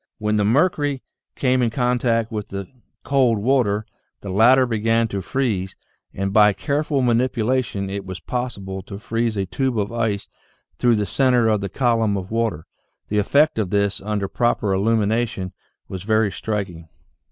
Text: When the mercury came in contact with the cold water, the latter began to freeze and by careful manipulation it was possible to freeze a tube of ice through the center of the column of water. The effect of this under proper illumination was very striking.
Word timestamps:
When 0.17 0.37
the 0.37 0.43
mercury 0.43 1.03
came 1.35 1.61
in 1.61 1.69
contact 1.69 2.31
with 2.31 2.47
the 2.47 2.67
cold 3.03 3.37
water, 3.37 3.85
the 4.21 4.31
latter 4.31 4.65
began 4.65 5.07
to 5.09 5.21
freeze 5.21 5.75
and 6.11 6.33
by 6.33 6.53
careful 6.53 7.03
manipulation 7.03 7.87
it 7.87 8.03
was 8.03 8.19
possible 8.19 8.81
to 8.81 8.97
freeze 8.97 9.37
a 9.37 9.45
tube 9.45 9.77
of 9.77 9.91
ice 9.91 10.27
through 10.79 10.95
the 10.95 11.05
center 11.05 11.47
of 11.49 11.61
the 11.61 11.69
column 11.69 12.17
of 12.17 12.31
water. 12.31 12.65
The 13.09 13.19
effect 13.19 13.59
of 13.59 13.69
this 13.69 14.01
under 14.01 14.27
proper 14.27 14.73
illumination 14.73 15.53
was 15.87 16.01
very 16.01 16.31
striking. 16.31 16.89